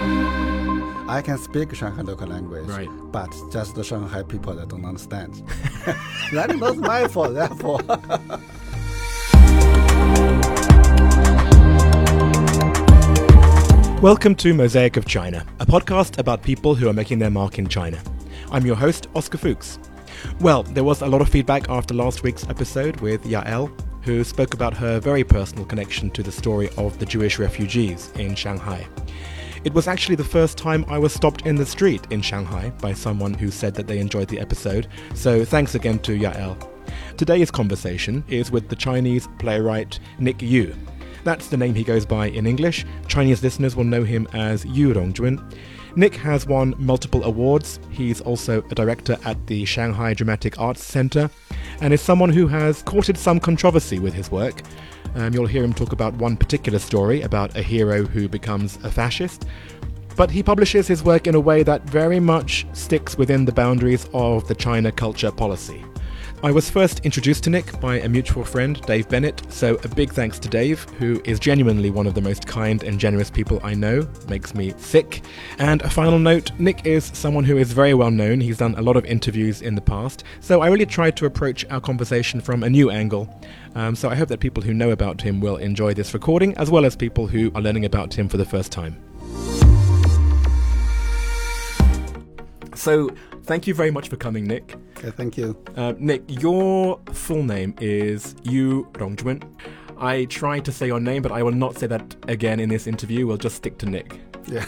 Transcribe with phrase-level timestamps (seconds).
[0.00, 2.88] I can speak Shanghai local language, Right.
[3.12, 5.34] but just the Shanghai people that don't understand.
[6.32, 7.80] that is not my fault, therefore.
[14.02, 17.66] Welcome to Mosaic of China, a podcast about people who are making their mark in
[17.66, 17.98] China.
[18.50, 19.78] I'm your host, Oscar Fuchs.
[20.40, 23.70] Well, there was a lot of feedback after last week's episode with Yael,
[24.02, 28.34] who spoke about her very personal connection to the story of the Jewish refugees in
[28.34, 28.86] Shanghai.
[29.64, 32.92] It was actually the first time I was stopped in the street in Shanghai by
[32.92, 36.56] someone who said that they enjoyed the episode, so thanks again to Yael.
[37.16, 40.74] Today's conversation is with the Chinese playwright Nick Yu.
[41.24, 42.84] That's the name he goes by in English.
[43.08, 45.42] Chinese listeners will know him as Yu Rongjun.
[45.96, 47.80] Nick has won multiple awards.
[47.90, 51.30] He's also a director at the Shanghai Dramatic Arts Center
[51.80, 54.62] and is someone who has courted some controversy with his work.
[55.16, 58.90] Um, you'll hear him talk about one particular story about a hero who becomes a
[58.90, 59.46] fascist.
[60.14, 64.08] But he publishes his work in a way that very much sticks within the boundaries
[64.12, 65.82] of the China culture policy.
[66.42, 70.12] I was first introduced to Nick by a mutual friend, Dave Bennett, so a big
[70.12, 73.72] thanks to Dave, who is genuinely one of the most kind and generous people I
[73.72, 75.22] know, makes me sick.
[75.58, 78.82] And a final note Nick is someone who is very well known, he's done a
[78.82, 82.62] lot of interviews in the past, so I really tried to approach our conversation from
[82.62, 83.34] a new angle.
[83.74, 86.70] Um, so I hope that people who know about him will enjoy this recording, as
[86.70, 89.02] well as people who are learning about him for the first time.
[92.74, 93.10] So,
[93.46, 94.76] thank you very much for coming, Nick.
[94.98, 95.56] okay, thank you.
[95.76, 99.42] Uh, Nick, your full name is Yu Rongjun.
[99.98, 102.86] I tried to say your name, but I will not say that again in this
[102.86, 103.26] interview.
[103.26, 104.20] We'll just stick to Nick.
[104.46, 104.64] Yeah.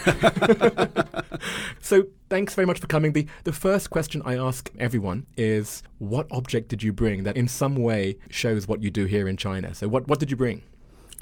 [1.81, 3.13] So, thanks very much for coming.
[3.13, 7.49] The, the first question I ask everyone is what object did you bring that in
[7.49, 9.75] some way shows what you do here in China?
[9.75, 10.63] So, what, what did you bring?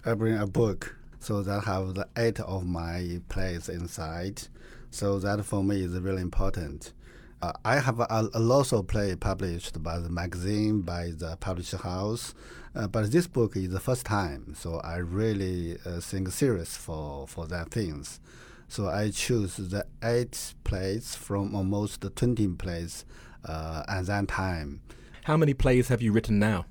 [0.04, 4.42] I bring a book, so that have the eight of my plays inside.
[4.90, 6.92] So that for me is really important.
[7.42, 11.76] Uh, I have a, a lot of play published by the magazine, by the publisher
[11.76, 12.34] house,
[12.74, 17.26] uh, but this book is the first time, so I really uh, think serious for,
[17.26, 18.20] for that things.
[18.68, 23.04] So I choose the eight plays from almost 20 plays
[23.44, 24.80] uh, at that time.
[25.24, 26.66] How many plays have you written now?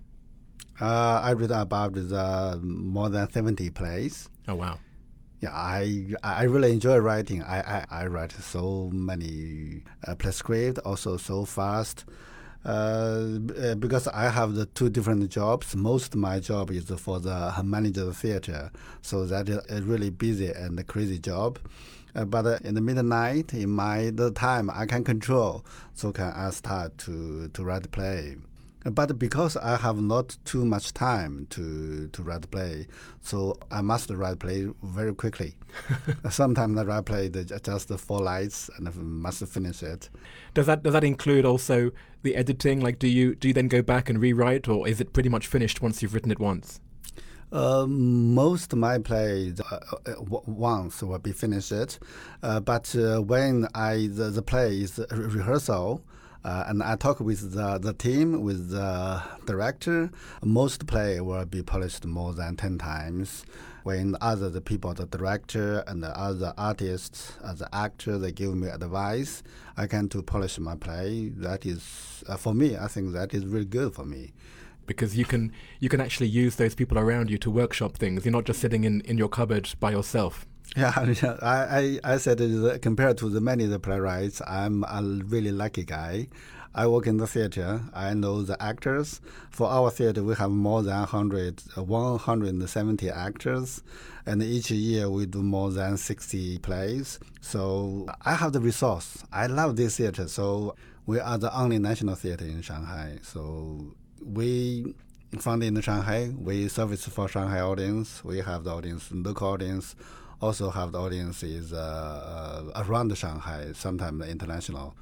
[0.80, 4.30] Uh, I read about the more than 70 plays.
[4.48, 4.80] Oh, wow.
[5.42, 7.44] Yeah, I I really enjoy writing.
[7.44, 12.06] I, I, I write so many uh, play script, also so fast.
[12.64, 13.38] Uh,
[13.78, 15.76] because I have the two different jobs.
[15.76, 20.52] Most my job is for the manager of theater, so that is a really busy
[20.52, 21.60] and crazy job.
[22.16, 26.50] Uh, but in the midnight, in my the time I can control, so can I
[26.52, 28.38] start to to write play.
[28.86, 32.88] But because I have not too much time to, to write play,
[33.20, 35.56] so I must write play very quickly.
[36.30, 40.10] Sometimes I write play just the four lights and I must finish it.
[40.54, 41.92] Does that does that include also
[42.22, 42.80] the editing?
[42.80, 45.48] Like, do you do you then go back and rewrite, or is it pretty much
[45.48, 46.80] finished once you've written it once?
[47.52, 52.00] Uh, most of my plays uh, uh, w- once will be finished,
[52.44, 56.04] uh, but uh, when I the, the play is rehearsal.
[56.46, 60.12] Uh, and I talk with the, the team, with the director.
[60.44, 63.48] Most play will be polished more than 10 times.
[63.82, 68.56] When other the people, the director and the other artists, as the actor, they give
[68.56, 69.42] me advice,
[69.76, 71.30] I can to polish my play.
[71.30, 74.34] That is, uh, for me, I think that is really good for me.
[74.88, 78.24] because you can you can actually use those people around you to workshop things.
[78.24, 80.46] You're not just sitting in, in your cupboard by yourself.
[80.78, 80.92] Yeah,
[81.42, 85.86] I, I, I said uh, compared to the many the playwrights, I'm a really lucky
[85.86, 86.28] guy.
[86.78, 87.82] I work in the theater.
[87.94, 89.22] I know the actors.
[89.50, 93.82] For our theater, we have more than 100, uh, 170 actors,
[94.26, 97.18] and each year we do more than 60 plays.
[97.40, 99.24] So I have the resource.
[99.32, 100.28] I love this theater.
[100.28, 100.76] So
[101.06, 103.20] we are the only national theater in Shanghai.
[103.22, 104.94] So we
[105.40, 106.34] founded in Shanghai.
[106.38, 108.22] We service for Shanghai audience.
[108.24, 109.96] We have the audience, local audience,
[110.42, 114.96] also have the audiences uh, uh, around Shanghai, sometimes international.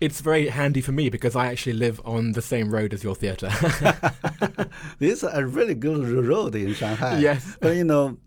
[0.00, 3.14] It's very handy for me because I actually live on the same road as your
[3.14, 3.48] theatre.
[4.98, 7.18] this is a really good road in Shanghai.
[7.18, 7.56] Yes.
[7.60, 8.18] But you know,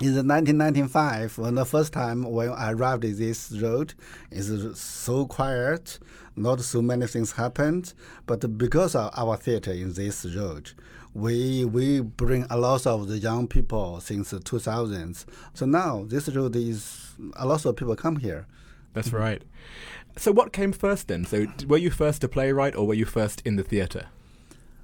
[0.00, 3.92] in the 1995, when the first time when I arrived at this road,
[4.30, 5.98] it's so quiet,
[6.36, 7.92] not so many things happened.
[8.24, 10.72] But because of our theater in this road,
[11.14, 15.24] we we bring a lot of the young people since the 2000s.
[15.54, 18.46] So now this road is a lot of people come here.
[18.92, 19.42] That's right.
[20.16, 21.24] So what came first then?
[21.24, 24.06] So were you first a playwright or were you first in the theatre?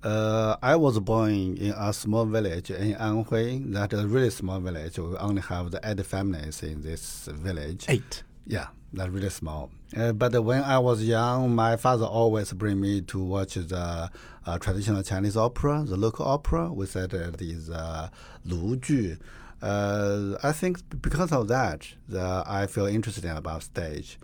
[0.03, 3.73] Uh, I was born in a small village in Anhui.
[3.73, 4.99] That a really small village.
[4.99, 7.87] We only have the eight families in this village.
[7.89, 8.23] Eight.
[8.47, 9.71] Yeah, that's really small.
[9.97, 14.11] Uh, but when I was young, my father always bring me to watch the
[14.47, 16.73] uh, traditional Chinese opera, the local opera.
[16.73, 18.09] We said it is uh,
[18.45, 19.17] Lu Ju.
[19.63, 24.19] Uh, I think because of that, the, I feel interested about stage.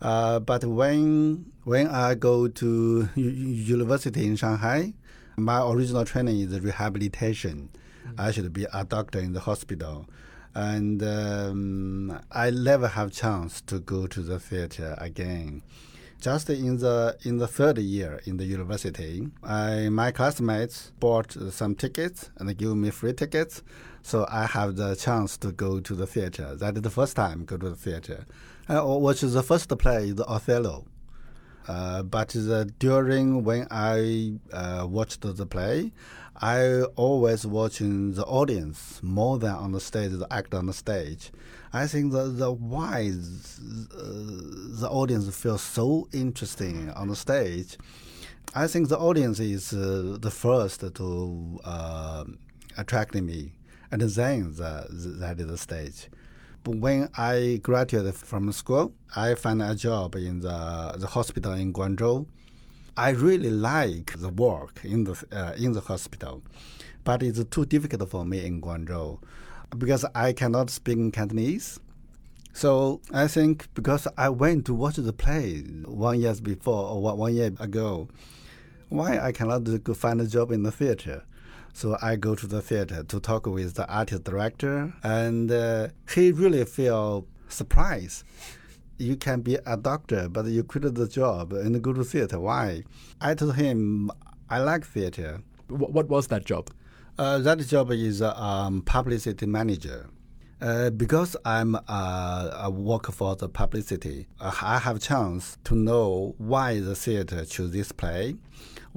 [0.00, 4.94] Uh, but when when I go to u- university in Shanghai,
[5.36, 7.70] my original training is rehabilitation.
[8.06, 8.20] Mm-hmm.
[8.20, 10.06] I should be a doctor in the hospital,
[10.54, 15.62] and um, I never have chance to go to the theater again.
[16.20, 21.76] Just in the in the third year in the university, I, my classmates bought some
[21.76, 23.62] tickets and give me free tickets,
[24.02, 26.56] so I have the chance to go to the theater.
[26.56, 28.26] That is the first time go to the theater
[28.68, 30.84] uh, which is the first play, the Othello.
[31.68, 35.92] Uh, but the, during when I uh, watched the play,
[36.40, 41.30] I always watching the audience more than on the stage, the act on the stage.
[41.72, 44.02] I think the the why uh,
[44.80, 47.76] the audience feels so interesting on the stage.
[48.54, 52.24] I think the audience is uh, the first to uh,
[52.78, 53.52] attract me,
[53.90, 56.08] and then the, the, that is the stage
[56.68, 62.26] when I graduated from school, I found a job in the, the hospital in Guangzhou.
[62.96, 66.42] I really like the work in the uh, in the hospital,
[67.04, 69.18] but it's too difficult for me in Guangzhou
[69.78, 71.80] because I cannot speak Cantonese.
[72.52, 77.34] So I think because I went to watch the play one year before or one
[77.34, 78.08] year ago,
[78.88, 79.66] why I cannot
[79.96, 81.24] find a job in the theater?
[81.72, 86.32] So I go to the theater to talk with the artist director, and uh, he
[86.32, 88.24] really feel surprised.
[88.98, 92.40] You can be a doctor, but you quit the job and go to theater.
[92.40, 92.82] Why?
[93.20, 94.10] I told him
[94.50, 95.42] I like theater.
[95.68, 96.70] What, was that job?
[97.18, 100.08] Uh, that job is a um, publicity manager.
[100.60, 106.34] Uh, because I'm uh, a work for the publicity, uh, I have chance to know
[106.38, 108.34] why the theater choose this play,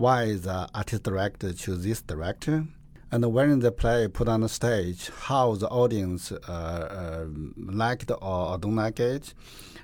[0.01, 2.65] why the artist director choose this director,
[3.11, 7.25] and when the play put on the stage, how the audience uh, uh,
[7.55, 9.33] liked or, don't like it,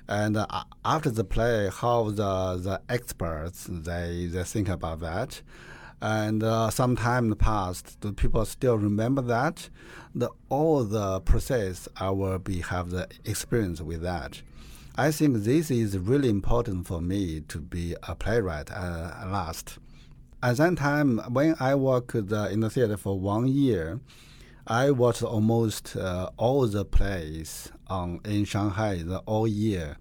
[0.08, 0.46] and uh,
[0.84, 5.42] after the play, how the the experts they they think about that
[6.00, 9.68] and uh, some time passed, the people still remember that.
[10.14, 14.42] The all the process I will be have the experience with that.
[14.96, 19.78] I think this is really important for me to be a playwright uh, at last.
[20.40, 23.98] At that time, when I worked uh, in the theater for one year,
[24.68, 29.96] I watched almost uh, all the plays on in Shanghai the all year.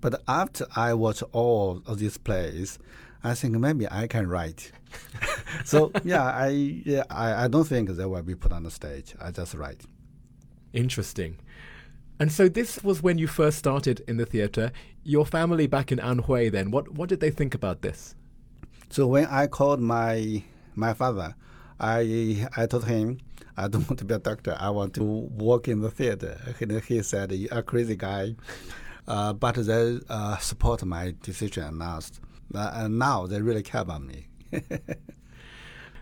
[0.00, 2.78] But after I watched all of these plays,
[3.22, 4.72] I think maybe I can write.
[5.64, 6.48] so yeah, I
[6.86, 9.14] yeah, I, I don't think they will be put on the stage.
[9.20, 9.82] I just write.
[10.72, 11.38] Interesting.
[12.18, 14.72] And so this was when you first started in the theatre.
[15.04, 18.14] Your family back in Anhui then, what what did they think about this?
[18.92, 20.42] So when I called my
[20.74, 21.34] my father,
[21.80, 23.20] I I told him
[23.56, 24.54] I don't want to be a doctor.
[24.60, 26.38] I want to work in the theater.
[26.58, 26.66] He,
[26.96, 28.36] he said, "You're a crazy guy,"
[29.08, 34.02] uh, but they uh, support my decision and uh, and now they really care about
[34.02, 34.26] me.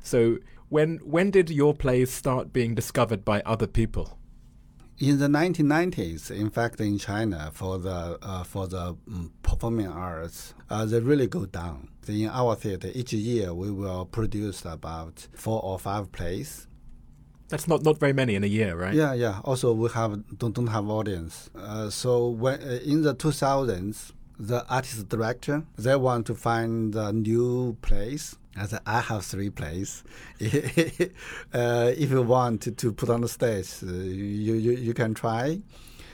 [0.02, 0.38] so
[0.68, 4.18] when when did your plays start being discovered by other people?
[5.00, 10.52] In the 1990s, in fact, in China, for the uh, for the um, performing arts,
[10.68, 11.88] uh, they really go down.
[12.06, 16.66] In our theater, each year we will produce about four or five plays.
[17.48, 18.92] That's not, not very many in a year, right?
[18.92, 19.40] Yeah, yeah.
[19.42, 21.48] Also, we have don't don't have audience.
[21.54, 27.10] Uh, so when uh, in the 2000s, the artist director they want to find a
[27.10, 28.36] new place.
[28.56, 30.02] I said, I have three plays.
[30.40, 35.14] uh, if you want to, to, put on the stage, uh, you, you, you can
[35.14, 35.60] try.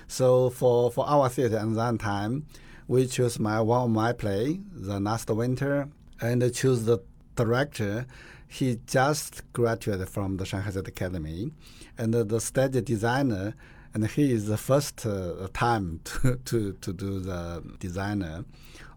[0.07, 2.47] So for, for our theater at that time,
[2.89, 5.89] we choose my one of my play, The Last Winter,
[6.21, 6.99] and choose the
[7.35, 8.07] director.
[8.49, 11.51] He just graduated from the Shanghai Theatre Academy,
[11.99, 13.55] and the stage designer
[13.97, 18.45] and he is the first uh, time to, to, to do the designer.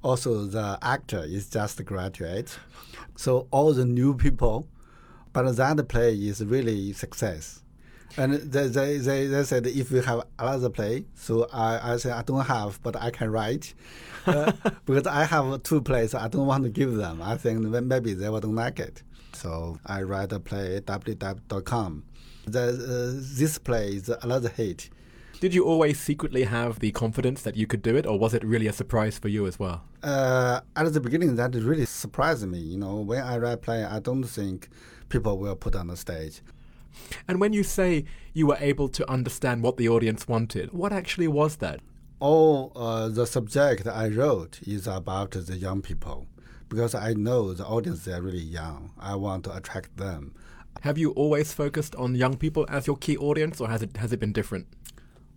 [0.02, 2.58] Also, the actor is just a graduate.
[3.16, 4.68] So all the new people,
[5.34, 7.62] but that play is really success.
[8.18, 12.14] And they, they, they, they said if you have another play, so I, I said
[12.14, 13.74] I don't have, but I can write.
[14.26, 14.52] uh,
[14.86, 17.22] because I have two plays, I don't want to give them.
[17.22, 19.04] I think maybe they will don't like it.
[19.34, 22.04] So I write a play, www.com
[22.52, 24.90] the, uh, this play is another hit.
[25.40, 28.44] Did you always secretly have the confidence that you could do it, or was it
[28.44, 29.86] really a surprise for you as well?
[30.04, 32.60] Uh, at the beginning, that really surprised me.
[32.60, 34.68] You know, when I write play, I don't think
[35.08, 36.42] people will put on the stage.
[37.26, 38.04] And when you say
[38.34, 41.80] you were able to understand what the audience wanted, what actually was that?
[42.20, 46.28] All uh, the subject I wrote is about the young people
[46.68, 48.92] because I know the audience they are really young.
[49.00, 50.34] I want to attract them.
[50.82, 54.14] Have you always focused on young people as your key audience, or has it has
[54.14, 54.68] it been different?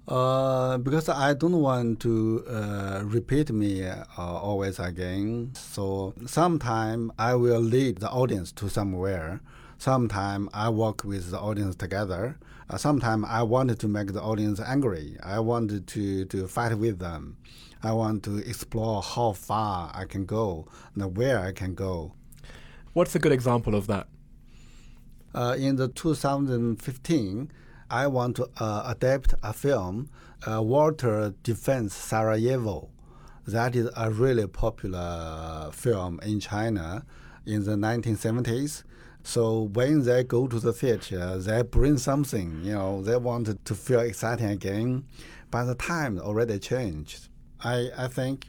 [0.08, 5.52] Uh, because I don't want to uh, repeat me uh, always again.
[5.54, 9.40] So sometime I will lead the audience to somewhere.
[9.78, 12.36] Sometime I work with the audience together.
[12.68, 15.16] Uh, sometime I wanted to make the audience angry.
[15.22, 17.36] I wanted to, to fight with them.
[17.82, 22.12] I want to explore how far I can go and where I can go.
[22.92, 24.08] What's a good example of that?
[25.34, 27.50] Uh, in the 2015,
[27.92, 30.08] I want to uh, adapt a film,
[30.50, 32.88] uh, Walter Defends Sarajevo.
[33.46, 37.04] That is a really popular film in China
[37.44, 38.84] in the 1970s.
[39.24, 43.74] So when they go to the theater, they bring something, you know, they want to
[43.74, 45.04] feel exciting again.
[45.50, 47.28] But the time already changed.
[47.62, 48.48] I, I think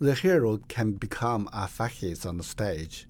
[0.00, 3.06] the hero can become a fascist on the stage.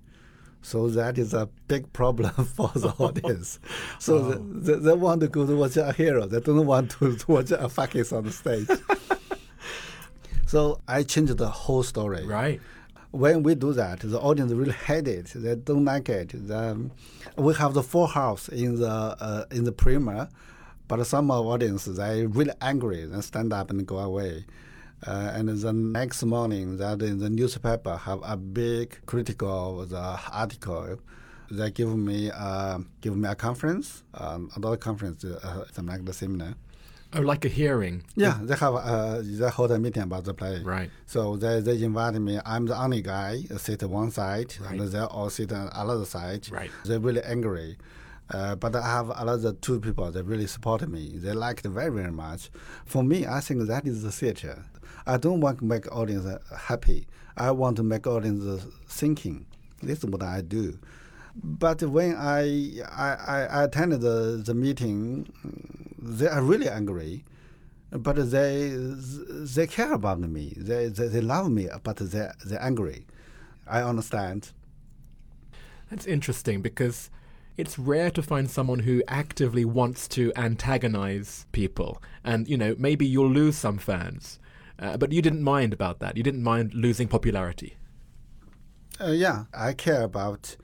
[0.62, 3.58] So that is a big problem for the audience.
[3.98, 4.32] So oh.
[4.34, 6.26] they, they, want to go to watch a hero.
[6.26, 8.68] They don't want to, to watch a fascist on the stage.
[10.46, 12.26] so I changed the whole story.
[12.26, 12.60] Right.
[13.12, 15.32] When we do that, the audience really hate it.
[15.34, 16.28] They don't like it.
[16.28, 16.90] The,
[17.36, 20.28] we have the full house in the uh, in the premiere,
[20.86, 24.44] but some of audience they really angry and stand up and go away.
[25.06, 30.20] Uh, and the next morning, that in the newspaper have a big critical of the
[30.32, 30.98] article.
[31.50, 36.12] They give me uh, give me a conference, um, another conference, uh, something like the
[36.12, 36.54] seminar.
[37.12, 38.04] Oh, like a hearing.
[38.14, 40.62] Yeah, they have uh, they hold a meeting about the play.
[40.62, 40.90] Right.
[41.06, 42.38] So they, they invite me.
[42.46, 44.78] I'm the only guy sit one side, right.
[44.78, 46.48] and they all sit on another side.
[46.52, 46.70] Right.
[46.84, 47.78] They're really angry.
[48.32, 51.14] Uh, but I have another two people that really supported me.
[51.16, 52.48] They liked it very, very much.
[52.84, 54.66] For me, I think that is the theater.
[55.06, 56.26] I don't want to make audience
[56.56, 57.06] happy.
[57.36, 59.46] I want to make audience thinking.
[59.82, 60.78] This is what I do.
[61.34, 65.32] But when I I, I attended the, the meeting,
[65.98, 67.24] they are really angry.
[67.90, 70.54] But they they care about me.
[70.56, 73.06] They, they, they love me, but they they're angry.
[73.66, 74.52] I understand.
[75.90, 77.10] That's interesting because
[77.56, 82.00] it's rare to find someone who actively wants to antagonize people.
[82.24, 84.38] And, you know, maybe you'll lose some fans.
[84.80, 86.16] Uh, but you didn't mind about that.
[86.16, 87.76] You didn't mind losing popularity.
[89.00, 90.56] Uh, yeah, I care about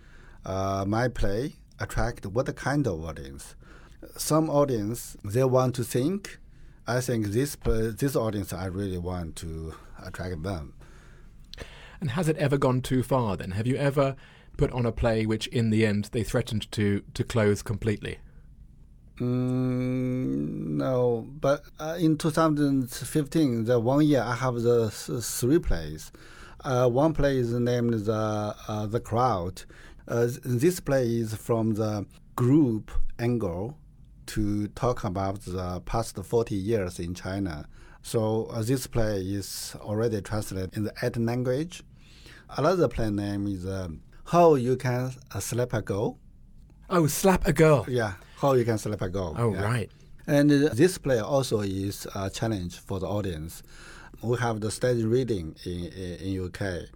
[0.44, 3.54] uh, my play attract what kind of audience.
[4.16, 6.38] Some audience they want to think.
[6.87, 10.75] I think this this audience I really want to attract them.
[12.00, 13.37] And has it ever gone too far?
[13.37, 14.16] Then have you ever
[14.56, 18.18] put on a play which, in the end, they threatened to to close completely?
[19.18, 26.12] Mm, no, but uh, in 2015, the one year I have the three plays.
[26.62, 29.62] Uh, one play is named the uh, the crowd.
[30.06, 33.78] Uh, this play is from the group angle
[34.26, 37.66] to talk about the past 40 years in China.
[38.02, 41.82] So uh, this play is already translated in the eight language.
[42.56, 43.88] Another play name is uh,
[44.26, 46.18] How You Can Slap a Girl.
[46.90, 47.85] Oh, slap a girl.
[47.88, 49.35] Yeah how you can select a goal.
[49.38, 49.62] Oh, yeah.
[49.62, 49.90] right.
[50.26, 53.62] And uh, this play also is a challenge for the audience.
[54.23, 56.88] We have the stage reading in in, in UK,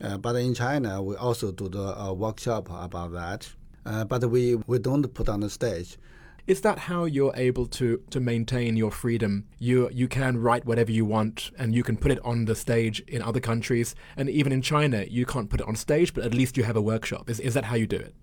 [0.00, 3.48] uh, but in China we also do the uh, workshop about that.
[3.86, 5.98] Uh, but we, we don't put on the stage.
[6.46, 9.46] Is that how you're able to, to maintain your freedom?
[9.58, 13.00] You you can write whatever you want, and you can put it on the stage
[13.08, 16.34] in other countries, and even in China, you can't put it on stage, but at
[16.34, 17.30] least you have a workshop.
[17.30, 18.14] Is is that how you do it?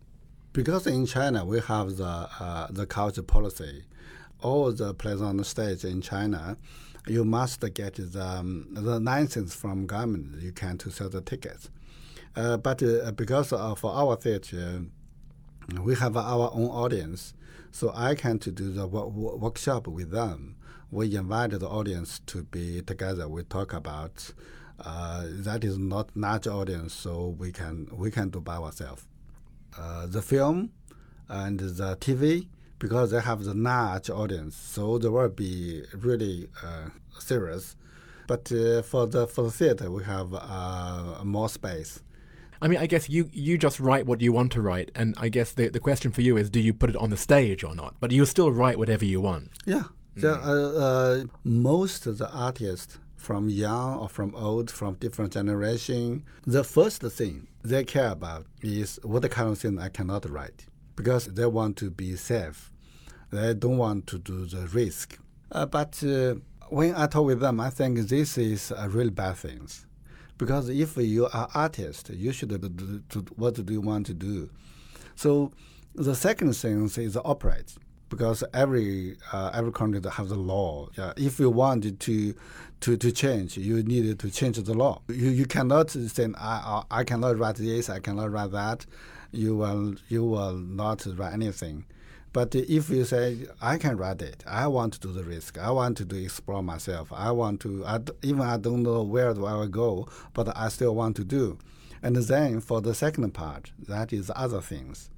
[0.53, 3.85] Because in China we have the uh, the culture policy,
[4.41, 6.57] all the plays on the stage in China,
[7.07, 10.41] you must get the um, the license from government.
[10.41, 11.69] You can to sell the tickets,
[12.35, 14.83] uh, but uh, because of our theater,
[15.81, 17.33] we have our own audience,
[17.71, 20.57] so I can to do the workshop with them.
[20.91, 23.27] We invite the audience to be together.
[23.29, 24.33] We talk about.
[24.83, 29.05] Uh, that is not large audience, so we can we can do by ourselves.
[29.77, 30.71] Uh, the film
[31.29, 32.47] and the TV
[32.79, 37.75] because they have the large audience, so they will be really uh, serious.
[38.27, 42.01] But uh, for the for the theater, we have uh, more space.
[42.63, 45.29] I mean, I guess you, you just write what you want to write, and I
[45.29, 47.73] guess the, the question for you is, do you put it on the stage or
[47.73, 47.95] not?
[47.99, 49.49] But you still write whatever you want.
[49.65, 49.85] Yeah,
[50.15, 56.23] The, uh, uh, most of the artists from young or from old, from different generation,
[56.45, 61.25] the first thing they care about is what kind of thing I cannot write because
[61.27, 62.71] they want to be safe.
[63.31, 65.19] They don't want to do the risk.
[65.51, 66.35] Uh, but uh,
[66.69, 69.67] when I talk with them, I think this is a really bad thing.
[70.39, 74.49] Because if you are artist, you should do, what do you want to do.
[75.15, 75.51] So
[75.93, 77.75] the second thing is operate
[78.11, 80.89] because every uh, every country has the law.
[80.97, 82.35] Yeah, if you wanted to
[82.81, 85.01] to to change, you needed to change the law.
[85.07, 88.85] You you cannot say I I cannot write this, I cannot write that.
[89.31, 91.85] You will you will not write anything.
[92.33, 95.57] But if you say I can write it, I want to do the risk.
[95.57, 97.11] I want to do explore myself.
[97.11, 100.69] I want to I, even I don't know where do I will go, but I
[100.69, 101.59] still want to do.
[102.03, 105.11] And then for the second part, that is other things.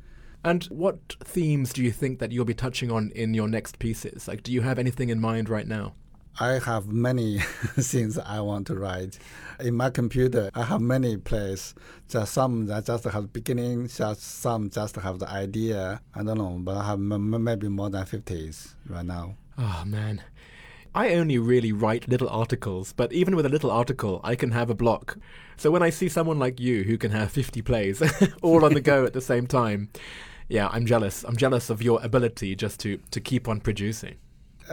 [0.44, 4.28] And what themes do you think that you'll be touching on in your next pieces?
[4.28, 5.94] Like, do you have anything in mind right now?
[6.40, 7.40] I have many
[7.80, 9.20] things I want to write.
[9.60, 11.76] In my computer, I have many plays.
[12.10, 16.02] Just some that just have beginning, just some just have the idea.
[16.16, 19.36] I don't know, but I have m- maybe more than 50s right now.
[19.58, 20.24] Oh, man.
[20.96, 24.70] I only really write little articles, but even with a little article, I can have
[24.70, 25.18] a block.
[25.58, 28.02] So when I see someone like you who can have 50 plays
[28.42, 29.90] all on the go at the same time,
[30.50, 31.24] yeah, I'm jealous.
[31.24, 34.16] I'm jealous of your ability just to, to keep on producing.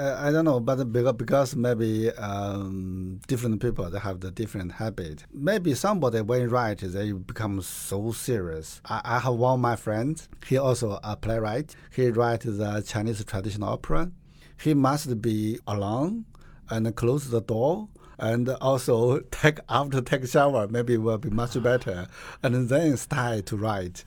[0.01, 5.27] Uh, I don't know, but because, maybe um, different people they have the different habit.
[5.31, 8.81] Maybe somebody when write they become so serious.
[8.87, 10.31] I, I have one of my friends.
[10.47, 11.77] He also a playwright.
[11.95, 14.11] He writes the Chinese traditional opera.
[14.59, 16.25] He must be alone
[16.71, 17.89] and close the door
[18.21, 22.07] and also take after take shower maybe will be much better
[22.43, 24.05] and then start to write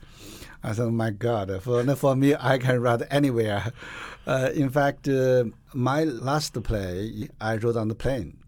[0.66, 3.72] I said, my God, for, for me, I can write anywhere.
[4.26, 5.44] Uh, in fact, uh,
[5.74, 8.38] my last play, I wrote on the plane.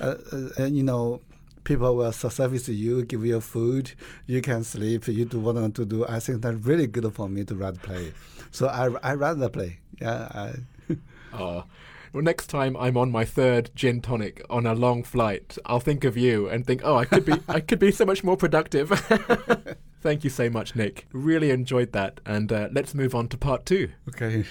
[0.00, 0.14] Uh,
[0.58, 1.20] uh you know,
[1.64, 3.92] people will service you, give you food,
[4.26, 6.06] you can sleep, you do what you want to do.
[6.06, 8.14] I think that's really good for me to write play.
[8.52, 9.80] So I, I write the play.
[10.00, 10.28] Yeah.
[10.34, 10.94] I
[11.34, 11.64] oh.
[12.12, 16.04] Well, next time I'm on my third gin tonic on a long flight, I'll think
[16.04, 18.90] of you and think, oh, I could be, I could be so much more productive.
[20.02, 21.06] Thank you so much, Nick.
[21.12, 22.20] Really enjoyed that.
[22.26, 23.88] And uh, let's move on to part two.
[24.10, 24.44] Okay.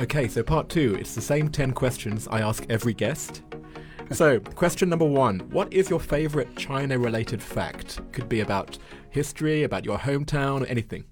[0.00, 3.42] okay, so part two, it's the same 10 questions I ask every guest.
[4.10, 8.00] So, question number one What is your favorite China related fact?
[8.10, 8.78] Could be about
[9.10, 11.04] history, about your hometown, anything.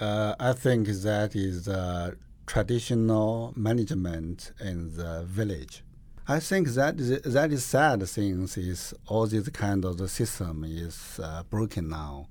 [0.00, 2.12] Uh, I think that is uh,
[2.46, 5.84] traditional management in the village.
[6.26, 10.64] I think that is, that is sad since is all this kind of the system
[10.66, 12.28] is uh, broken now.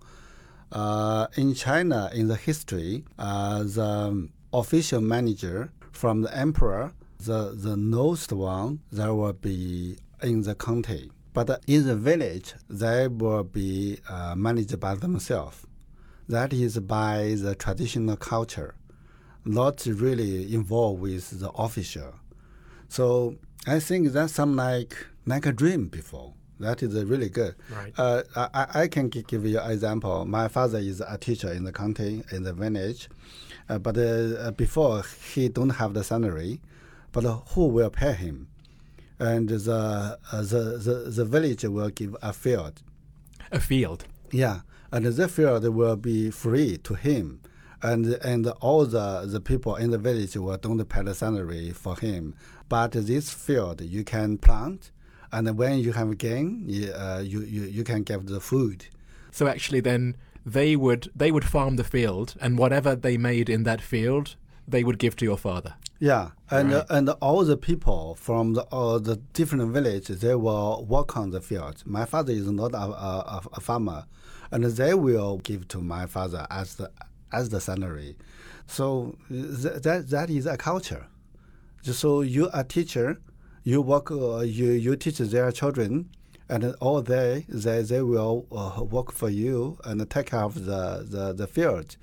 [0.71, 7.75] Uh, in China, in the history, uh, the official manager from the emperor, the the
[7.75, 13.99] lowest one, there will be in the county, but in the village, they will be
[14.35, 15.65] managed by themselves.
[16.29, 18.75] That is by the traditional culture,
[19.43, 22.13] not really involved with the official.
[22.87, 26.33] So I think that's some like like a dream before.
[26.59, 27.55] That is really good.
[27.73, 27.93] Right.
[27.97, 30.25] Uh, I, I can give you an example.
[30.25, 33.09] My father is a teacher in the county, in the village,
[33.69, 36.59] uh, but uh, before he don't have the salary,
[37.11, 38.49] but who will pay him?
[39.19, 42.81] And the, uh, the, the, the village will give a field.
[43.51, 44.05] A field?
[44.31, 44.59] Yeah,
[44.91, 47.39] and the field will be free to him
[47.81, 51.97] and and all the, the people in the village will don't pay the salary for
[51.97, 52.35] him.
[52.67, 54.91] But this field you can plant,
[55.31, 58.87] and when you have gain, you, uh, you, you you can get the food.
[59.31, 63.63] So actually, then they would they would farm the field, and whatever they made in
[63.63, 64.35] that field,
[64.67, 65.75] they would give to your father.
[65.99, 66.85] Yeah, and right.
[66.89, 71.31] uh, and all the people from the uh, the different villages they will work on
[71.31, 71.83] the field.
[71.85, 74.05] My father is not a, a, a farmer,
[74.51, 76.91] and they will give to my father as the
[77.31, 78.17] as the salary.
[78.67, 81.07] So th- that that is a culture.
[81.81, 83.19] So you are teacher,
[83.63, 86.09] you work, uh, you you teach their children,
[86.49, 91.05] and all day they they will uh, work for you and take care of the,
[91.07, 91.97] the, the field.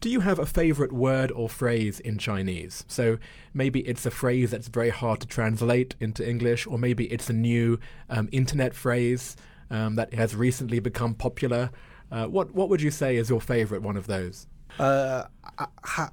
[0.00, 2.84] Do you have a favorite word or phrase in Chinese?
[2.88, 3.18] So
[3.54, 7.32] maybe it's a phrase that's very hard to translate into English, or maybe it's a
[7.32, 7.78] new
[8.10, 9.36] um, internet phrase
[9.69, 11.69] um, that has recently become popular.
[12.11, 14.47] Uh, what what would you say is your favorite one of those?
[14.77, 15.25] Uh,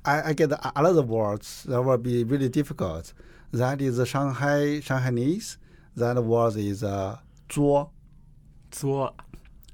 [0.05, 3.13] I, I, get a lot of words that will be really difficult.
[3.53, 5.57] That is Shanghai Shanghainese.
[5.97, 7.91] That word is uh, 作.
[8.71, 9.15] 作.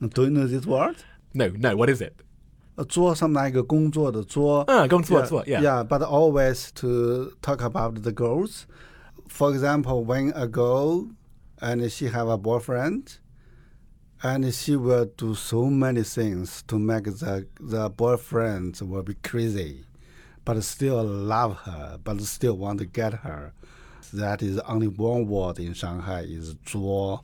[0.01, 0.97] Do you know this word?
[1.35, 1.77] No, no.
[1.77, 2.23] What is it?
[2.75, 4.63] 呃做 something like 工作的做。
[4.63, 5.61] 啊，工作做 yeah.
[5.61, 8.67] Yeah, but always to talk about the girls.
[9.29, 11.09] For example, when a girl
[11.61, 13.19] and she have a boyfriend,
[14.24, 19.86] and she will do so many things to make the, the boyfriend will be crazy,
[20.44, 23.54] but still love her, but still want to get her.
[24.14, 27.24] That is only one word in Shanghai is zuo.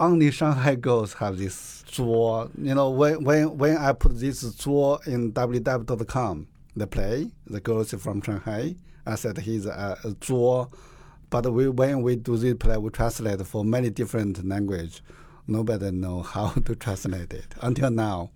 [0.00, 2.50] Only Shanghai girls have this zuo.
[2.60, 7.92] You know, when, when, when I put this zuo in www.com, the play, the girls
[7.94, 8.74] from Shanghai,
[9.06, 10.72] I said he's a, a zuo.
[11.30, 15.02] But we, when we do this play, we translate for many different language.
[15.46, 18.30] Nobody know how to translate it until now.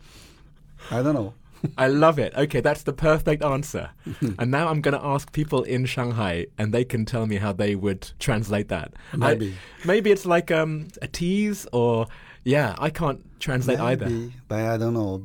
[0.91, 1.35] I don't know.
[1.79, 2.35] I love it.
[2.37, 3.91] Okay, that's the perfect answer.
[4.39, 7.53] and now I'm going to ask people in Shanghai, and they can tell me how
[7.53, 8.93] they would translate that.
[9.17, 9.55] Maybe.
[9.83, 12.07] I, maybe it's like um, a tease, or
[12.45, 14.33] yeah, I can't translate Maybe, either.
[14.47, 15.25] but I don't know.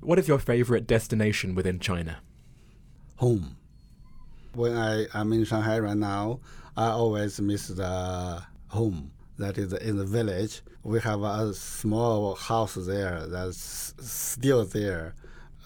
[0.00, 2.18] What is your favorite destination within China?
[3.16, 3.56] Home.
[4.54, 6.40] When I am in Shanghai right now,
[6.76, 9.12] I always miss the home.
[9.40, 10.60] That is in the village.
[10.82, 15.14] We have a small house there that's still there.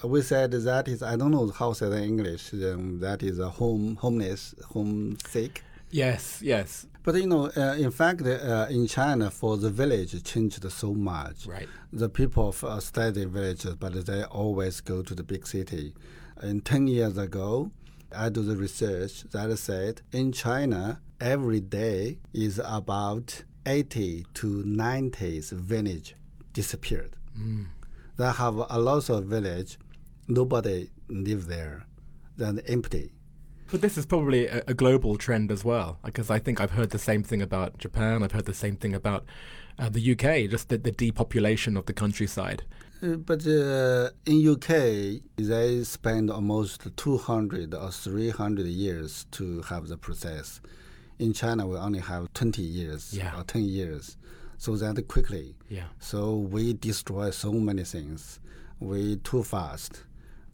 [0.05, 2.53] We said that is I don't know how to say in English.
[2.55, 5.63] Um, that is a home homeless homesick.
[5.91, 6.87] Yes, yes.
[7.03, 11.47] But you know, uh, in fact, uh, in China, for the village changed so much.
[11.47, 11.69] Right.
[11.93, 15.95] The people uh, stay in villages, but they always go to the big city.
[16.37, 17.71] And 10 years ago,
[18.17, 25.51] I do the research that said in China, every day is about 80 to 90s
[25.53, 26.15] village
[26.53, 27.17] disappeared.
[28.17, 29.79] They have a lot of village,
[30.29, 31.87] nobody live there,
[32.37, 33.13] then empty.
[33.71, 36.91] But this is probably a, a global trend as well, because I think I've heard
[36.91, 38.23] the same thing about Japan.
[38.23, 39.25] I've heard the same thing about
[39.79, 42.63] uh, the UK, just the, the depopulation of the countryside.
[43.03, 49.97] Uh, But uh, in UK, they spend almost 200 or 300 years to have the
[49.97, 50.61] process.
[51.19, 53.39] In China, we only have 20 years Yeah.
[53.39, 54.17] or 10 years.
[54.59, 55.57] So that quickly.
[55.69, 55.85] Yeah.
[55.99, 58.41] So we destroy so many things.
[58.81, 60.05] We too fast.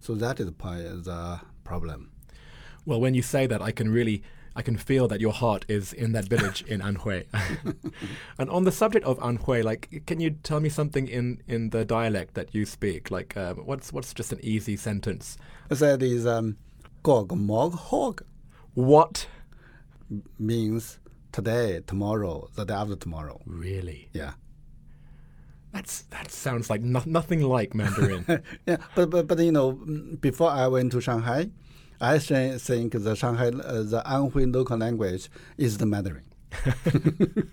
[0.00, 2.10] So that is part of the problem.
[2.86, 4.22] Well, when you say that, I can really,
[4.56, 7.26] I can feel that your heart is in that village in Anhui.
[8.38, 11.84] and on the subject of Anhui, like, can you tell me something in in the
[11.84, 13.10] dialect that you speak?
[13.10, 15.36] Like, uh, what's what's just an easy sentence?
[15.68, 16.56] That is um,
[17.02, 18.22] gog mog hog
[18.74, 19.26] What
[20.38, 20.98] means
[21.32, 23.40] today, tomorrow, the day after tomorrow.
[23.46, 24.08] really?
[24.12, 24.32] Yeah.
[25.72, 28.24] That's that sounds like no, nothing like Mandarin.
[28.66, 29.72] yeah, but, but but you know,
[30.20, 31.50] before I went to Shanghai,
[32.00, 36.24] I thi- think the Shanghai, uh, the Anhui local language is the Mandarin.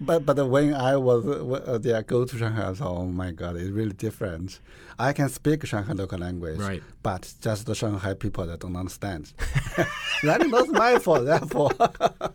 [0.00, 3.56] but but when I was uh, there, go to Shanghai, I thought, oh my God,
[3.56, 4.60] it's really different.
[4.98, 6.82] I can speak Shanghai local language, Right.
[7.02, 9.32] But just the Shanghai people that don't understand.
[10.22, 11.24] that is not my fault.
[11.24, 11.70] Therefore,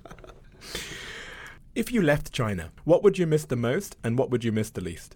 [1.76, 4.70] if you left China, what would you miss the most, and what would you miss
[4.70, 5.16] the least?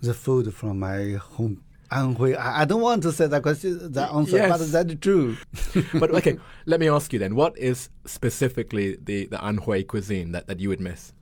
[0.00, 1.62] the food from my home.
[1.90, 2.36] Anhui.
[2.36, 4.70] I, I don't want to say that question, that answer, but Yes.
[4.72, 5.36] that's true.
[5.94, 10.46] but okay, let me ask you then: What is specifically the the Anhui cuisine that,
[10.46, 11.12] that you would miss?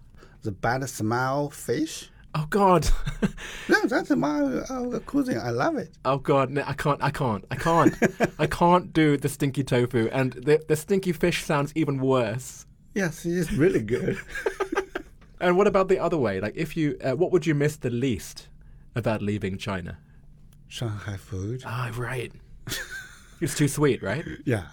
[0.42, 2.11] The bad smell fish.
[2.35, 2.88] Oh God!
[3.68, 5.38] No, that's my uh, cuisine.
[5.38, 5.90] I love it.
[6.05, 6.50] oh God!
[6.50, 7.02] No, I can't!
[7.02, 7.44] I can't!
[7.50, 7.94] I can't!
[8.38, 12.66] I can't do the stinky tofu, and the the stinky fish sounds even worse.
[12.94, 14.18] Yes, it's really good.
[15.42, 16.40] And what about the other way?
[16.40, 18.46] Like, if you, uh, what would you miss the least
[18.94, 19.98] about leaving China?
[20.68, 21.64] Shanghai food.
[21.66, 22.31] Ah, right.
[23.40, 24.24] it's too sweet, right?
[24.44, 24.66] Yeah.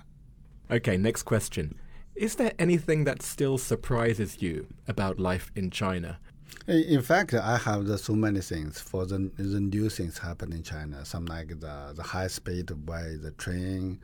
[0.69, 1.73] Okay, next question.
[2.19, 6.19] Is there anything that still surprises you about life in China?
[6.67, 10.61] In fact, I have the, so many things for the the new things happen in
[10.61, 11.05] China.
[11.05, 14.01] Some like the the high speed way, the train.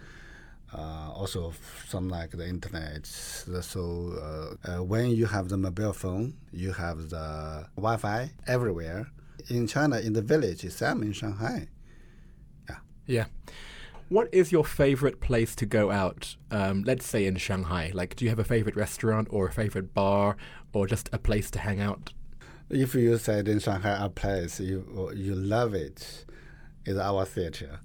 [0.74, 1.52] Uh, also,
[1.90, 3.06] some like the internet.
[3.06, 3.84] So
[4.28, 9.08] uh, uh, when you have the mobile phone, you have the Wi-Fi everywhere.
[9.50, 11.68] In China, in the village, same in Shanghai.
[12.70, 12.78] Yeah.
[13.08, 13.26] Yeah.
[14.08, 16.36] What is your favorite place to go out?
[16.52, 17.90] Um, let's say in Shanghai.
[17.92, 20.38] Like, do you have a favorite restaurant or a favorite bar
[20.74, 22.14] or just a place to hang out?
[22.70, 26.26] If you said in Shanghai a place you you love it,
[26.86, 27.80] is our theater.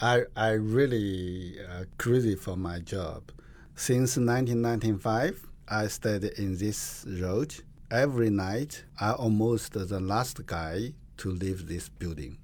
[0.00, 3.30] I I really uh, crazy for my job.
[3.74, 7.54] Since 1995, I stayed in this road.
[7.90, 12.38] Every night, I almost the last guy to leave this building.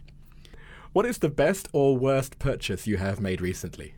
[0.96, 3.96] What is the best or worst purchase you have made recently?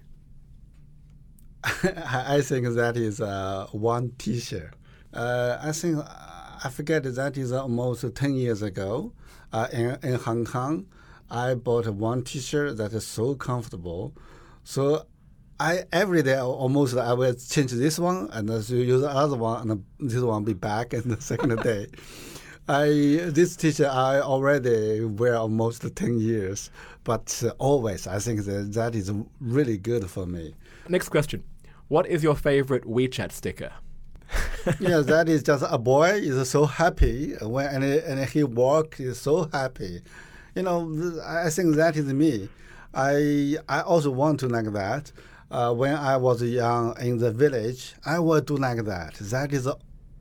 [1.62, 4.74] I think that is uh, one T-shirt.
[5.14, 9.12] Uh, I think I forget that is almost ten years ago
[9.52, 10.87] uh, in, in Hong Kong.
[11.30, 14.12] I bought one T-shirt that is so comfortable.
[14.64, 15.06] So
[15.61, 19.84] I every day almost I will change this one and use the other one and
[20.00, 21.87] this one be back in the second day.
[22.68, 22.88] I
[23.31, 26.70] this T-shirt I already wear almost ten years,
[27.02, 30.54] but uh, always I think that that is really good for me.
[30.87, 31.44] Next question:
[31.88, 33.72] What is your favorite WeChat sticker?
[34.81, 39.18] yeah, that is just a boy is so happy when and, and he walk is
[39.18, 40.02] so happy.
[40.54, 42.50] You know, I think that is me.
[42.92, 45.11] I I also want to like that.
[45.50, 49.14] Uh, when I was young in the village, I would do like that.
[49.14, 49.66] That is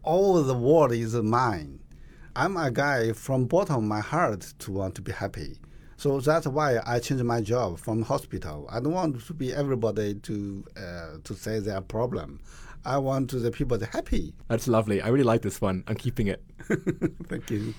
[0.03, 1.79] all the world is mine.
[2.39, 5.57] I'm a guy from bottom of my heart to want to be happy.
[5.95, 8.67] So that's why I changed my job from hospital.
[8.69, 12.39] I don't want to be everybody to uh, to say their problem.
[12.85, 14.35] I want to the people to be happy.
[14.49, 15.01] That's lovely.
[15.01, 15.83] I really like this one.
[15.87, 16.43] I'm keeping it.
[17.27, 17.73] Thank you.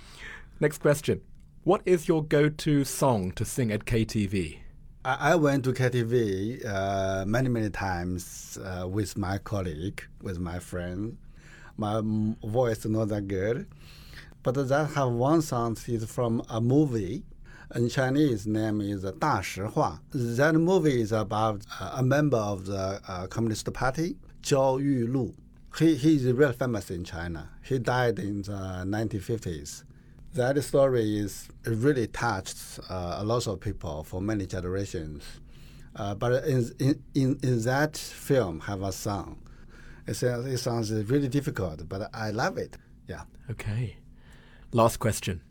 [0.59, 1.21] Next question.
[1.63, 4.59] What is your go-to song to sing at KTV?
[5.05, 10.59] I, I went to KTV uh, many many times uh, with my colleague, with my
[10.59, 11.17] friend.
[11.77, 12.01] My
[12.43, 13.69] voice is not that good
[14.53, 17.23] but that have one song is from a movie.
[17.75, 20.01] In Chinese, name is Da Shi Hua.
[20.11, 25.35] That movie is about a member of the uh, Communist Party, Jiao Yulu.
[25.79, 27.51] He, he is real famous in China.
[27.63, 29.85] He died in the 1950s.
[30.33, 35.25] That story is really touched uh, a lot of people for many generations.
[35.95, 36.71] Uh, but in,
[37.15, 39.43] in, in that film, have a song.
[40.07, 42.79] It sounds, it sounds really difficult, but I love it.
[43.07, 43.25] Yeah.
[43.51, 43.98] Okay.
[44.72, 45.42] Last question.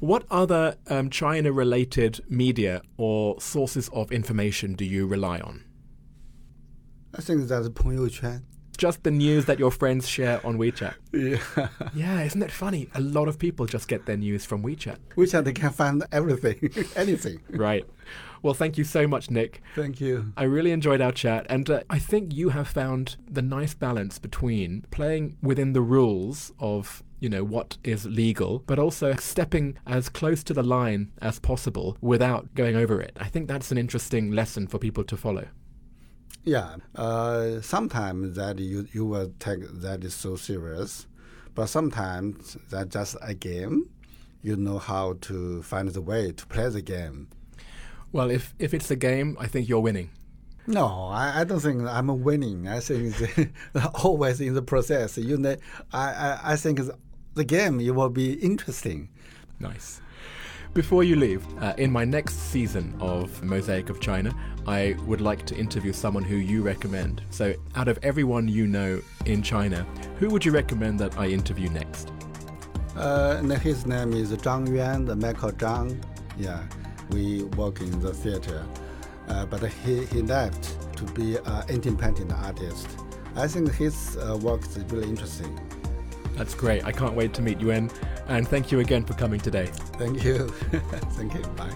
[0.00, 5.64] What other um, China related media or sources of information do you rely on?
[7.14, 8.42] I think that's 朋友圈.
[8.78, 10.94] Just the news that your friends share on WeChat.
[11.12, 11.68] Yeah.
[11.94, 12.88] Yeah, isn't it funny?
[12.94, 14.96] A lot of people just get their news from WeChat.
[15.16, 17.40] WeChat, they can find everything, anything.
[17.50, 17.84] right.
[18.42, 19.60] Well, thank you so much, Nick.
[19.74, 20.32] Thank you.
[20.34, 24.18] I really enjoyed our chat, and uh, I think you have found the nice balance
[24.18, 30.09] between playing within the rules of you know, what is legal, but also stepping as
[30.09, 33.17] close to the line as possible without going over it.
[33.19, 35.47] I think that's an interesting lesson for people to follow.
[36.43, 41.07] Yeah, uh, sometimes that you you will take that is so serious,
[41.55, 43.89] but sometimes that just a game.
[44.43, 47.29] You know how to find the way to play the game.
[48.11, 50.11] Well, if if it's a game, I think you're winning.
[50.67, 52.67] No, I, I don't think I'm winning.
[52.67, 55.17] I think it's always in the process.
[55.17, 55.55] You know,
[55.93, 56.79] I, I, I think
[57.35, 59.09] the game it will be interesting.
[59.59, 60.01] Nice.
[60.73, 64.35] Before you leave, uh, in my next season of Mosaic of China,
[64.67, 67.21] I would like to interview someone who you recommend.
[67.29, 69.83] So, out of everyone you know in China,
[70.19, 72.11] who would you recommend that I interview next?
[72.97, 76.01] Uh, his name is Zhang Yuan, the Michael Zhang.
[76.37, 76.61] Yeah,
[77.09, 78.65] we work in the theater,
[79.29, 82.87] uh, but he, he left to be an independent artist.
[83.37, 85.57] I think his uh, work is really interesting.
[86.35, 86.83] That's great.
[86.85, 87.89] I can't wait to meet you, in.
[88.27, 89.67] And thank you again for coming today.
[89.97, 90.47] Thank you.
[91.11, 91.41] thank you.
[91.55, 91.73] Bye.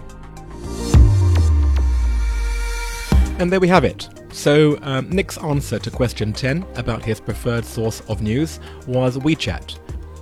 [3.38, 4.08] And there we have it.
[4.32, 9.78] So, um, Nick's answer to question 10 about his preferred source of news was WeChat.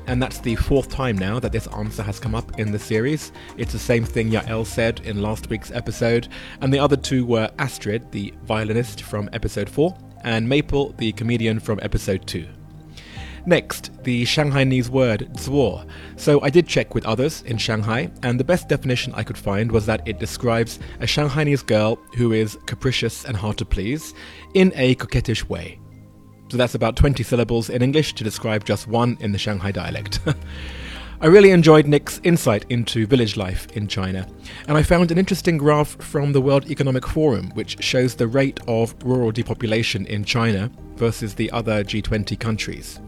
[0.07, 3.33] And that's the fourth time now that this answer has come up in the series.
[3.59, 6.29] It's the same thing Yael said in last week's episode.
[6.62, 11.61] And the other two were Astrid, the violinist from episode 4, and Maple, the comedian
[11.61, 12.46] from episode 2.
[13.46, 15.88] Next, the Shanghainese word zuo.
[16.16, 19.70] So I did check with others in Shanghai, and the best definition I could find
[19.70, 24.14] was that it describes a Shanghainese girl who is capricious and hard to please
[24.55, 25.79] in a coquettish way.
[26.51, 30.20] So that's about 20 syllables in English to describe just one in the Shanghai dialect.
[31.20, 34.24] I really enjoyed Nick's insight into village life in China,
[34.68, 38.61] and I found an interesting graph from the World Economic Forum which shows the rate
[38.68, 43.01] of rural depopulation in China versus the other G20 countries.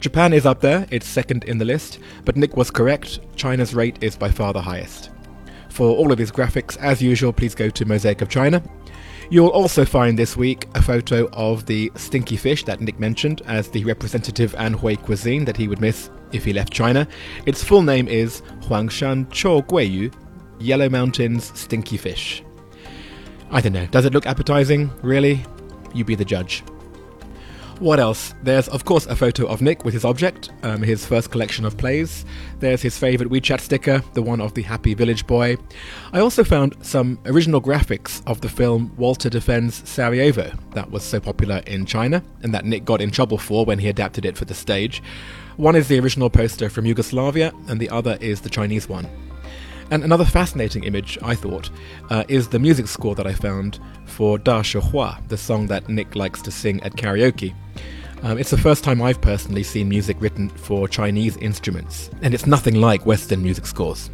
[0.00, 3.98] Japan is up there, it's second in the list, but Nick was correct, China's rate
[4.02, 5.10] is by far the highest.
[5.68, 8.62] For all of his graphics, as usual, please go to Mosaic of China.
[9.28, 13.68] You'll also find this week a photo of the stinky fish that Nick mentioned as
[13.68, 17.08] the representative Anhui cuisine that he would miss if he left China.
[17.44, 20.14] Its full name is Huangshan Chou Guiyu,
[20.60, 22.42] Yellow Mountains Stinky Fish.
[23.50, 24.90] I don't know, does it look appetizing?
[25.02, 25.44] Really?
[25.94, 26.62] You be the judge.
[27.78, 28.34] What else?
[28.42, 31.76] There's, of course, a photo of Nick with his object, um, his first collection of
[31.76, 32.24] plays.
[32.58, 35.58] There's his favourite WeChat sticker, the one of the happy village boy.
[36.14, 41.20] I also found some original graphics of the film Walter Defends Sarajevo, that was so
[41.20, 44.46] popular in China, and that Nick got in trouble for when he adapted it for
[44.46, 45.02] the stage.
[45.58, 49.06] One is the original poster from Yugoslavia, and the other is the Chinese one.
[49.90, 51.70] And another fascinating image, I thought,
[52.10, 56.16] uh, is the music score that I found for Da Hua, the song that Nick
[56.16, 57.54] likes to sing at karaoke.
[58.22, 62.46] Um, it's the first time I've personally seen music written for Chinese instruments, and it's
[62.46, 64.10] nothing like Western music scores.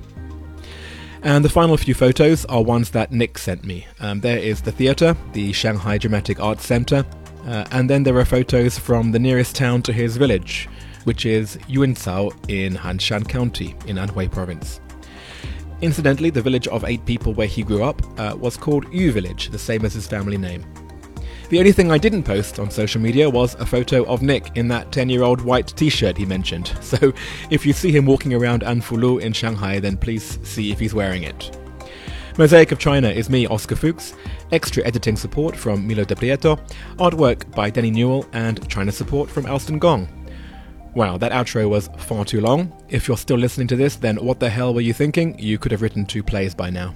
[1.23, 3.87] And the final few photos are ones that Nick sent me.
[4.01, 7.07] Um, there is the theatre, the Shanghai Dramatic Arts Centre,
[7.47, 10.69] uh, and then there are photos from the nearest town to his village,
[11.05, 14.82] which is Yuncao in Hanshan County in Anhui Province.
[15.83, 19.49] Incidentally, the village of eight people where he grew up uh, was called Yu Village,
[19.49, 20.65] the same as his family name.
[21.49, 24.69] The only thing I didn't post on social media was a photo of Nick in
[24.69, 26.73] that 10 year old white t shirt he mentioned.
[26.83, 27.13] So
[27.51, 31.25] if you see him walking around Anfulu in Shanghai, then please see if he's wearing
[31.25, 31.59] it.
[32.39, 34.15] Mosaic of China is me, Oscar Fuchs,
[34.53, 36.59] extra editing support from Milo De Prieto,
[36.97, 40.09] artwork by Denny Newell, and China support from Alston Gong.
[40.95, 42.73] Wow, that outro was far too long.
[42.89, 45.39] If you're still listening to this, then what the hell were you thinking?
[45.39, 46.95] You could have written two plays by now.